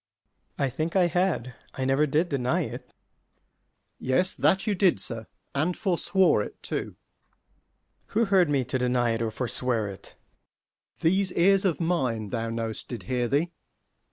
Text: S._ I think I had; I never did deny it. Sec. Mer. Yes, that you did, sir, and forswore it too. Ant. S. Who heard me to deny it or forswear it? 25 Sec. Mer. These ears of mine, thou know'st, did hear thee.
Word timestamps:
S._ 0.57 0.63
I 0.65 0.69
think 0.71 0.95
I 0.95 1.05
had; 1.05 1.53
I 1.75 1.85
never 1.85 2.07
did 2.07 2.27
deny 2.29 2.61
it. 2.61 2.85
Sec. 2.87 2.87
Mer. 2.87 2.91
Yes, 3.99 4.35
that 4.35 4.65
you 4.65 4.73
did, 4.73 4.99
sir, 4.99 5.27
and 5.53 5.77
forswore 5.77 6.41
it 6.41 6.63
too. 6.63 6.81
Ant. 6.95 6.95
S. 6.95 8.13
Who 8.15 8.25
heard 8.25 8.49
me 8.49 8.63
to 8.63 8.79
deny 8.79 9.11
it 9.11 9.21
or 9.21 9.29
forswear 9.29 9.87
it? 9.89 10.15
25 10.15 10.15
Sec. 10.15 10.15
Mer. 10.17 11.01
These 11.11 11.31
ears 11.33 11.65
of 11.65 11.79
mine, 11.79 12.29
thou 12.29 12.49
know'st, 12.49 12.87
did 12.87 13.03
hear 13.03 13.27
thee. 13.27 13.51